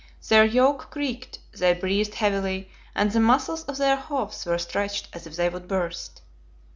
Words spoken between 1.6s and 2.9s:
breathed heavily,